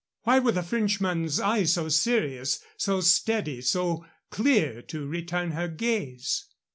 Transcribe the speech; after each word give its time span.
Why 0.23 0.39
were 0.39 0.51
the 0.53 0.63
Frenchman's 0.63 1.39
eyes 1.39 1.73
so 1.73 1.87
serious, 1.89 2.63
so 2.75 3.01
steady, 3.01 3.61
so 3.61 4.03
clear 4.31 4.81
to 4.81 5.05
return 5.05 5.51
her 5.51 5.67
gaze? 5.67 6.45